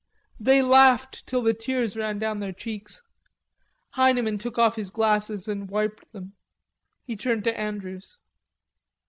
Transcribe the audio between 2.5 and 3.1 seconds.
cheeks.